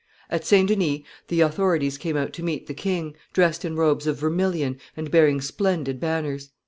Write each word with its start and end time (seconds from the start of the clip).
At 0.31 0.43
St. 0.43 0.67
Denis 0.67 1.01
the 1.27 1.41
authorities 1.41 1.99
came 1.99 2.17
out 2.17 2.33
to 2.33 2.41
meet 2.41 2.65
the 2.65 2.73
king, 2.73 3.15
dressed 3.33 3.63
in 3.63 3.75
robes 3.75 4.07
of 4.07 4.17
vermilion, 4.17 4.79
and 4.97 5.11
bearing 5.11 5.41
splendid 5.41 5.99
banners. 5.99 6.49